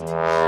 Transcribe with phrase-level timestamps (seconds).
[0.00, 0.39] Thanks.